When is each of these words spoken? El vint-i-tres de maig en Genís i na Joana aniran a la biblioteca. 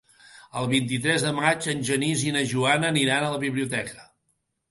El 0.61 0.67
vint-i-tres 0.69 1.25
de 1.25 1.33
maig 1.39 1.67
en 1.73 1.83
Genís 1.89 2.23
i 2.29 2.33
na 2.37 2.43
Joana 2.53 2.89
aniran 2.95 3.27
a 3.27 3.31
la 3.35 3.43
biblioteca. 3.47 4.09